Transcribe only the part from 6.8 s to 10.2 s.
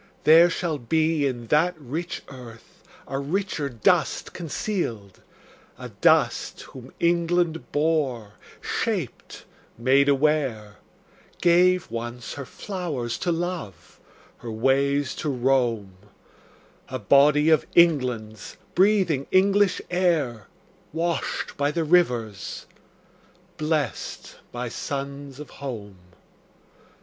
England bore, shaped, made